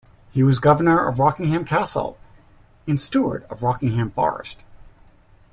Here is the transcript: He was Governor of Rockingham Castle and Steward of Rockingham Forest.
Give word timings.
He 0.31 0.41
was 0.41 0.57
Governor 0.57 1.07
of 1.07 1.19
Rockingham 1.19 1.63
Castle 1.63 2.17
and 2.87 2.99
Steward 2.99 3.43
of 3.51 3.61
Rockingham 3.61 4.09
Forest. 4.09 4.63